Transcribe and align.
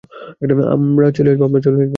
আমরা 0.67 1.07
চলে 1.11 1.29
আসব। 1.31 1.53